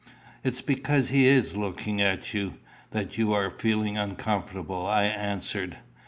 [0.43, 2.55] "It is because he is looking at you
[2.89, 5.77] that you are feeling uncomfortable," I answered.